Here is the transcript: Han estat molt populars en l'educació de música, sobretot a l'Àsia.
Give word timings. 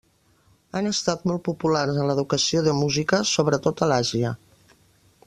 Han 0.77 0.89
estat 0.91 1.27
molt 1.31 1.43
populars 1.49 2.01
en 2.05 2.09
l'educació 2.11 2.65
de 2.69 2.73
música, 2.79 3.21
sobretot 3.33 3.85
a 3.89 3.93
l'Àsia. 3.93 4.37